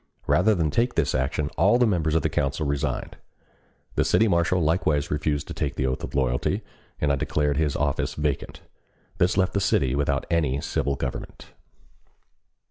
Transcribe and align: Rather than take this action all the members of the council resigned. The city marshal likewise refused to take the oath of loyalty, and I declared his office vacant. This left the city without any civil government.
Rather 0.25 0.55
than 0.55 0.71
take 0.71 0.95
this 0.95 1.13
action 1.13 1.51
all 1.57 1.77
the 1.77 1.85
members 1.85 2.15
of 2.15 2.23
the 2.23 2.27
council 2.29 2.65
resigned. 2.65 3.17
The 3.93 4.03
city 4.03 4.27
marshal 4.27 4.59
likewise 4.59 5.11
refused 5.11 5.47
to 5.49 5.53
take 5.53 5.75
the 5.75 5.85
oath 5.85 6.03
of 6.03 6.15
loyalty, 6.15 6.63
and 6.99 7.11
I 7.11 7.15
declared 7.15 7.57
his 7.57 7.75
office 7.75 8.15
vacant. 8.15 8.61
This 9.19 9.37
left 9.37 9.53
the 9.53 9.61
city 9.61 9.93
without 9.93 10.25
any 10.31 10.59
civil 10.59 10.95
government. 10.95 11.53